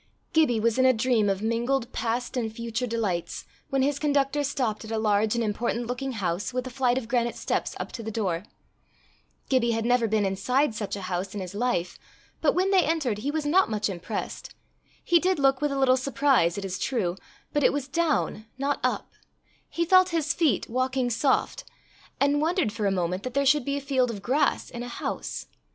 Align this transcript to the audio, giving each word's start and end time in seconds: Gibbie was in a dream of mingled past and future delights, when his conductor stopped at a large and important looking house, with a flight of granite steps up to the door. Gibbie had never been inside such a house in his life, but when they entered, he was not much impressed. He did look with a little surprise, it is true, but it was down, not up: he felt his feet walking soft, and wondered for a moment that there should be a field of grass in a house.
Gibbie 0.33 0.59
was 0.59 0.79
in 0.79 0.85
a 0.87 0.93
dream 0.93 1.29
of 1.29 1.43
mingled 1.43 1.93
past 1.93 2.35
and 2.35 2.51
future 2.51 2.87
delights, 2.87 3.45
when 3.69 3.83
his 3.83 3.99
conductor 3.99 4.43
stopped 4.43 4.83
at 4.83 4.89
a 4.89 4.97
large 4.97 5.35
and 5.35 5.43
important 5.43 5.85
looking 5.85 6.13
house, 6.13 6.51
with 6.51 6.65
a 6.65 6.71
flight 6.71 6.97
of 6.97 7.07
granite 7.07 7.35
steps 7.35 7.75
up 7.79 7.91
to 7.91 8.01
the 8.01 8.09
door. 8.09 8.45
Gibbie 9.47 9.73
had 9.73 9.85
never 9.85 10.07
been 10.07 10.25
inside 10.25 10.73
such 10.73 10.95
a 10.95 11.03
house 11.03 11.35
in 11.35 11.39
his 11.39 11.53
life, 11.53 11.99
but 12.41 12.53
when 12.55 12.71
they 12.71 12.83
entered, 12.83 13.19
he 13.19 13.29
was 13.29 13.45
not 13.45 13.69
much 13.69 13.89
impressed. 13.91 14.55
He 15.03 15.19
did 15.19 15.37
look 15.37 15.61
with 15.61 15.71
a 15.71 15.77
little 15.77 15.97
surprise, 15.97 16.57
it 16.57 16.65
is 16.65 16.79
true, 16.79 17.15
but 17.53 17.63
it 17.63 17.71
was 17.71 17.87
down, 17.87 18.47
not 18.57 18.79
up: 18.83 19.13
he 19.69 19.85
felt 19.85 20.09
his 20.09 20.33
feet 20.33 20.67
walking 20.67 21.11
soft, 21.11 21.63
and 22.19 22.41
wondered 22.41 22.71
for 22.73 22.87
a 22.87 22.91
moment 22.91 23.21
that 23.21 23.35
there 23.35 23.45
should 23.45 23.65
be 23.65 23.77
a 23.77 23.81
field 23.81 24.09
of 24.09 24.23
grass 24.23 24.71
in 24.71 24.81
a 24.81 24.87
house. 24.89 25.45